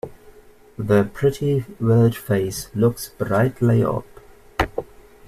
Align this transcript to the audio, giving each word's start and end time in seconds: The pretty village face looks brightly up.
The 0.79 1.03
pretty 1.13 1.59
village 1.79 2.17
face 2.17 2.69
looks 2.73 3.09
brightly 3.09 3.83
up. 3.83 4.07